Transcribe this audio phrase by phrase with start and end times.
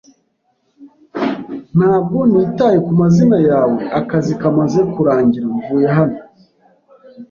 [1.77, 3.77] Ntabwo nitaye ku mazina yawe.
[3.99, 6.19] Akazi kamaze kurangira, mvuye hano.